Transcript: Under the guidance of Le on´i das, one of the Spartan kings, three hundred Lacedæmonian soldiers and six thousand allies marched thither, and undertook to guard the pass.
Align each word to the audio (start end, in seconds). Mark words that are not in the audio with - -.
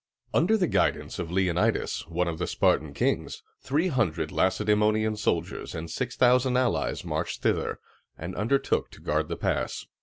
Under 0.33 0.57
the 0.57 0.65
guidance 0.65 1.19
of 1.19 1.29
Le 1.29 1.41
on´i 1.41 1.71
das, 1.71 2.07
one 2.07 2.27
of 2.27 2.39
the 2.39 2.47
Spartan 2.47 2.91
kings, 2.91 3.43
three 3.61 3.87
hundred 3.89 4.31
Lacedæmonian 4.31 5.15
soldiers 5.15 5.75
and 5.75 5.91
six 5.91 6.15
thousand 6.15 6.57
allies 6.57 7.05
marched 7.05 7.43
thither, 7.43 7.79
and 8.17 8.35
undertook 8.35 8.89
to 8.89 8.99
guard 8.99 9.27
the 9.27 9.37
pass. 9.37 9.85